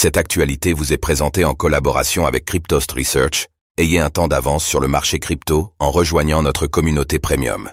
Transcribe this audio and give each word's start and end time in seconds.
Cette 0.00 0.16
actualité 0.16 0.74
vous 0.74 0.92
est 0.92 0.96
présentée 0.96 1.44
en 1.44 1.54
collaboration 1.54 2.24
avec 2.24 2.44
Cryptost 2.44 2.92
Research. 2.92 3.48
Ayez 3.78 3.98
un 3.98 4.10
temps 4.10 4.28
d'avance 4.28 4.64
sur 4.64 4.78
le 4.78 4.86
marché 4.86 5.18
crypto 5.18 5.72
en 5.80 5.90
rejoignant 5.90 6.40
notre 6.40 6.68
communauté 6.68 7.18
premium. 7.18 7.68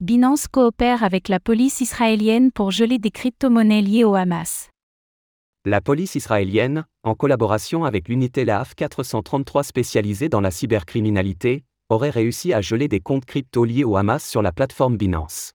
Binance 0.00 0.48
coopère 0.48 1.04
avec 1.04 1.28
la 1.28 1.38
police 1.38 1.82
israélienne 1.82 2.50
pour 2.50 2.70
geler 2.70 2.98
des 2.98 3.10
crypto-monnaies 3.10 3.82
liées 3.82 4.04
au 4.04 4.14
Hamas. 4.14 4.70
La 5.66 5.82
police 5.82 6.14
israélienne, 6.14 6.86
en 7.02 7.14
collaboration 7.14 7.84
avec 7.84 8.08
l'unité 8.08 8.46
LAF 8.46 8.74
433 8.74 9.64
spécialisée 9.64 10.30
dans 10.30 10.40
la 10.40 10.50
cybercriminalité, 10.50 11.62
aurait 11.90 12.08
réussi 12.08 12.54
à 12.54 12.62
geler 12.62 12.88
des 12.88 13.00
comptes 13.00 13.26
crypto 13.26 13.66
liés 13.66 13.84
au 13.84 13.98
Hamas 13.98 14.26
sur 14.26 14.40
la 14.40 14.50
plateforme 14.50 14.96
Binance. 14.96 15.52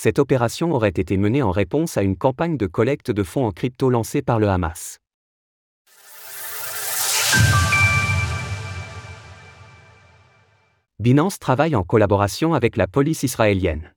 Cette 0.00 0.20
opération 0.20 0.70
aurait 0.70 0.90
été 0.90 1.16
menée 1.16 1.42
en 1.42 1.50
réponse 1.50 1.96
à 1.96 2.04
une 2.04 2.16
campagne 2.16 2.56
de 2.56 2.68
collecte 2.68 3.10
de 3.10 3.24
fonds 3.24 3.46
en 3.46 3.50
crypto 3.50 3.90
lancée 3.90 4.22
par 4.22 4.38
le 4.38 4.48
Hamas. 4.48 5.00
Binance 11.00 11.40
travaille 11.40 11.74
en 11.74 11.82
collaboration 11.82 12.54
avec 12.54 12.76
la 12.76 12.86
police 12.86 13.24
israélienne. 13.24 13.92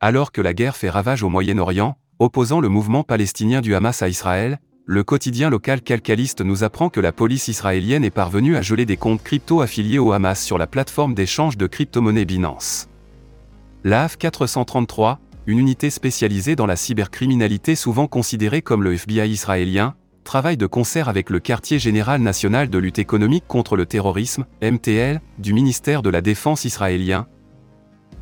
Alors 0.00 0.32
que 0.32 0.40
la 0.40 0.54
guerre 0.54 0.74
fait 0.74 0.88
ravage 0.88 1.22
au 1.22 1.28
Moyen-Orient, 1.28 1.98
opposant 2.18 2.60
le 2.60 2.70
mouvement 2.70 3.02
palestinien 3.02 3.60
du 3.60 3.74
Hamas 3.74 4.00
à 4.00 4.08
Israël, 4.08 4.58
le 4.86 5.04
quotidien 5.04 5.50
local 5.50 5.82
calcaliste 5.82 6.40
nous 6.40 6.64
apprend 6.64 6.88
que 6.88 7.00
la 7.00 7.12
police 7.12 7.48
israélienne 7.48 8.04
est 8.04 8.10
parvenue 8.10 8.56
à 8.56 8.62
geler 8.62 8.86
des 8.86 8.96
comptes 8.96 9.22
crypto 9.22 9.60
affiliés 9.60 9.98
au 9.98 10.12
Hamas 10.12 10.42
sur 10.42 10.56
la 10.56 10.66
plateforme 10.66 11.12
d'échange 11.12 11.58
de 11.58 11.66
crypto-monnaies 11.66 12.24
Binance. 12.24 12.88
L'AF 13.86 14.16
433, 14.16 15.18
une 15.46 15.58
unité 15.58 15.90
spécialisée 15.90 16.56
dans 16.56 16.64
la 16.64 16.74
cybercriminalité 16.74 17.74
souvent 17.74 18.06
considérée 18.06 18.62
comme 18.62 18.82
le 18.82 18.94
FBI 18.94 19.28
israélien, 19.28 19.94
travaille 20.24 20.56
de 20.56 20.66
concert 20.66 21.10
avec 21.10 21.28
le 21.28 21.38
Quartier 21.38 21.78
général 21.78 22.22
national 22.22 22.70
de 22.70 22.78
lutte 22.78 22.98
économique 22.98 23.44
contre 23.46 23.76
le 23.76 23.84
terrorisme, 23.84 24.46
MTL, 24.62 25.20
du 25.38 25.52
ministère 25.52 26.00
de 26.00 26.08
la 26.08 26.22
Défense 26.22 26.64
israélien, 26.64 27.26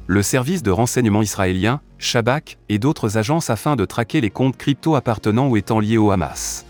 le 0.08 0.22
service 0.22 0.64
de 0.64 0.72
renseignement 0.72 1.22
israélien, 1.22 1.80
Shabak, 1.96 2.58
et 2.68 2.80
d'autres 2.80 3.16
agences 3.16 3.48
afin 3.48 3.76
de 3.76 3.84
traquer 3.84 4.20
les 4.20 4.30
comptes 4.30 4.56
crypto 4.56 4.96
appartenant 4.96 5.48
ou 5.48 5.56
étant 5.56 5.78
liés 5.78 5.96
au 5.96 6.10
Hamas. 6.10 6.66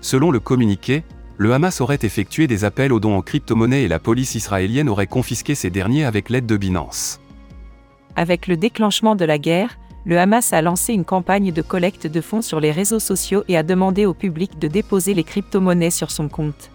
Selon 0.00 0.32
le 0.32 0.40
communiqué, 0.40 1.04
le 1.38 1.54
Hamas 1.54 1.80
aurait 1.80 2.00
effectué 2.02 2.48
des 2.48 2.64
appels 2.64 2.92
aux 2.92 2.98
dons 2.98 3.16
en 3.16 3.22
crypto-monnaie 3.22 3.84
et 3.84 3.88
la 3.88 4.00
police 4.00 4.34
israélienne 4.34 4.88
aurait 4.88 5.06
confisqué 5.06 5.54
ces 5.54 5.70
derniers 5.70 6.04
avec 6.04 6.30
l'aide 6.30 6.46
de 6.46 6.56
Binance. 6.56 7.21
Avec 8.16 8.46
le 8.46 8.56
déclenchement 8.56 9.16
de 9.16 9.24
la 9.24 9.38
guerre, 9.38 9.78
le 10.04 10.18
Hamas 10.18 10.52
a 10.52 10.62
lancé 10.62 10.92
une 10.92 11.04
campagne 11.04 11.52
de 11.52 11.62
collecte 11.62 12.06
de 12.06 12.20
fonds 12.20 12.42
sur 12.42 12.60
les 12.60 12.72
réseaux 12.72 12.98
sociaux 12.98 13.44
et 13.48 13.56
a 13.56 13.62
demandé 13.62 14.04
au 14.04 14.14
public 14.14 14.58
de 14.58 14.68
déposer 14.68 15.14
les 15.14 15.24
crypto-monnaies 15.24 15.90
sur 15.90 16.10
son 16.10 16.28
compte. 16.28 16.70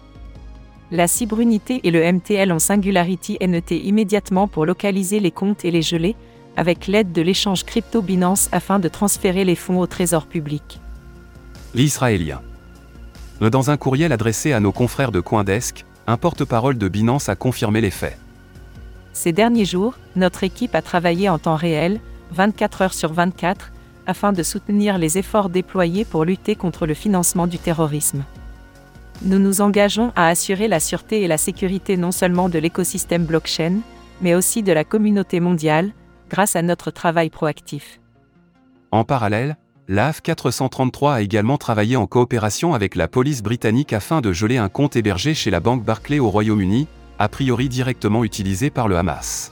La 0.90 1.08
Cybrunité 1.08 1.82
et 1.84 1.92
le 1.92 2.12
MTL 2.12 2.52
en 2.52 2.60
Singularity 2.60 3.38
NET 3.42 3.72
immédiatement 3.72 4.48
pour 4.48 4.66
localiser 4.66 5.20
les 5.20 5.32
comptes 5.32 5.66
et 5.66 5.72
les 5.72 5.82
geler, 5.82 6.16
avec 6.56 6.88
l'aide 6.88 7.12
de 7.12 7.22
l'échange 7.22 7.66
crypto 7.66 8.02
Binance 8.02 8.48
afin 8.54 8.80
de 8.80 8.88
transférer 8.88 9.44
les 9.44 9.56
fonds 9.56 9.80
au 9.80 9.88
trésor 9.88 10.26
public. 10.26 10.80
L'Israélien. 11.76 12.42
Dans 13.42 13.70
un 13.70 13.78
courriel 13.78 14.12
adressé 14.12 14.54
à 14.54 14.60
nos 14.60 14.72
confrères 14.72 15.12
de 15.12 15.20
Coindesk, 15.20 15.86
un 16.08 16.18
porte-parole 16.18 16.78
de 16.78 16.88
Binance 16.88 17.28
a 17.28 17.36
confirmé 17.36 17.82
les 17.82 17.92
faits. 17.92 18.18
Ces 19.18 19.32
derniers 19.32 19.66
jours, 19.66 19.96
notre 20.16 20.44
équipe 20.44 20.76
a 20.76 20.84
travaillé 20.84 21.28
en 21.28 21.40
temps 21.40 21.56
réel, 21.56 22.00
24 22.34 22.82
heures 22.84 22.94
sur 22.94 23.14
24, 23.14 23.72
afin 24.06 24.32
de 24.32 24.44
soutenir 24.44 25.00
les 25.00 25.18
efforts 25.18 25.50
déployés 25.50 26.06
pour 26.06 26.24
lutter 26.24 26.54
contre 26.54 26.86
le 26.86 26.94
financement 26.94 27.48
du 27.48 27.58
terrorisme. 27.58 28.24
Nous 29.24 29.40
nous 29.40 29.60
engageons 29.60 30.14
à 30.16 30.28
assurer 30.28 30.68
la 30.68 30.80
sûreté 30.80 31.24
et 31.24 31.28
la 31.28 31.40
sécurité 31.40 31.98
non 31.98 32.12
seulement 32.12 32.48
de 32.48 32.60
l'écosystème 32.60 33.26
blockchain, 33.26 33.80
mais 34.22 34.36
aussi 34.36 34.62
de 34.62 34.72
la 34.72 34.84
communauté 34.84 35.40
mondiale, 35.40 35.94
grâce 36.30 36.56
à 36.56 36.62
notre 36.62 36.92
travail 36.92 37.32
proactif. 37.32 38.00
En 38.92 39.04
parallèle, 39.04 39.58
l'AF 39.88 40.22
433 40.22 41.16
a 41.16 41.22
également 41.22 41.58
travaillé 41.58 41.96
en 41.96 42.06
coopération 42.06 42.76
avec 42.76 42.94
la 42.94 43.08
police 43.08 43.42
britannique 43.42 43.94
afin 43.94 44.22
de 44.22 44.32
geler 44.32 44.58
un 44.58 44.70
compte 44.70 44.96
hébergé 44.96 45.34
chez 45.34 45.50
la 45.50 45.60
banque 45.60 45.84
Barclay 45.84 46.20
au 46.20 46.30
Royaume-Uni, 46.30 46.86
a 47.20 47.30
priori 47.30 47.70
directement 47.70 48.24
utilisé 48.24 48.70
par 48.70 48.88
le 48.88 48.98
Hamas. 48.98 49.52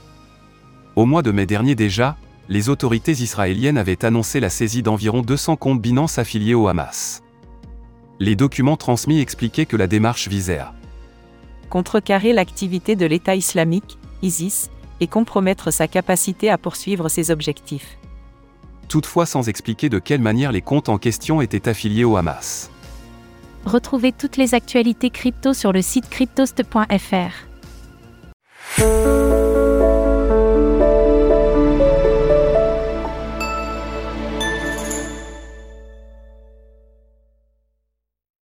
Au 0.96 1.06
mois 1.06 1.22
de 1.22 1.32
mai 1.32 1.46
dernier 1.46 1.76
déjà, 1.76 2.16
les 2.48 2.70
autorités 2.70 3.12
israéliennes 3.12 3.78
avaient 3.78 4.06
annoncé 4.06 4.40
la 4.40 4.50
saisie 4.50 4.84
d'environ 4.84 5.22
200 5.22 5.56
comptes 5.56 5.82
Binance 5.82 6.20
affiliés 6.20 6.54
au 6.54 6.68
Hamas. 6.68 7.24
Les 8.20 8.36
documents 8.36 8.78
transmis 8.78 9.20
expliquaient 9.20 9.66
que 9.66 9.78
la 9.78 9.88
démarche 9.88 10.28
visait 10.28 10.60
à 10.60 10.74
contrecarrer 11.70 12.32
l'activité 12.32 12.96
de 12.96 13.06
l'État 13.06 13.36
islamique, 13.36 13.98
ISIS, 14.22 14.70
et 15.02 15.08
compromettre 15.08 15.72
sa 15.72 15.88
capacité 15.88 16.50
à 16.50 16.58
poursuivre 16.58 17.10
ses 17.10 17.32
objectifs. 17.32 17.98
Toutefois 18.88 19.26
sans 19.26 19.50
expliquer 19.50 19.90
de 19.90 20.00
quelle 20.00 20.22
manière 20.22 20.54
les 20.54 20.62
comptes 20.62 20.88
en 20.88 20.98
question 20.98 21.42
étaient 21.42 21.68
affiliés 21.68 22.06
au 22.06 22.16
Hamas. 22.16 22.70
Retrouvez 23.66 24.12
toutes 24.12 24.38
les 24.38 24.54
actualités 24.54 25.10
crypto 25.10 25.54
sur 25.54 25.74
le 25.74 25.82
site 25.82 26.08
cryptost.fr. 26.10 27.55
Thank 28.78 29.06
you. 29.06 29.25